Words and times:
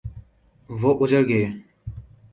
وہ 0.69 0.91
اجڑ 1.01 1.21
گئے۔ 1.29 1.45